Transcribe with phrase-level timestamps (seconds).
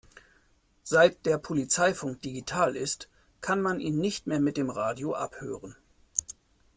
[0.81, 3.07] Seit der Polizeifunk digital ist,
[3.39, 5.75] kann man ihn nicht mehr mit dem Radio abhören.